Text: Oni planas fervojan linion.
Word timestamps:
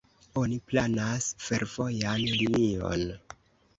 Oni 0.43 0.55
planas 0.69 1.27
fervojan 1.49 2.25
linion. 2.41 3.05